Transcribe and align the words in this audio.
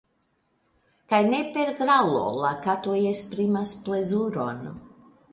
Kaj 1.11 1.17
ne 1.25 1.41
per 1.57 1.67
graŭlo 1.81 2.23
la 2.43 2.53
katoj 2.63 2.95
esprimas 3.09 3.75
plezuron. 3.89 4.65